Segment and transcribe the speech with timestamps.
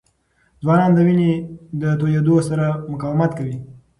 [0.63, 1.31] ځوانان د وینې
[1.81, 3.57] د تویېدو سره سره مقاومت کوي.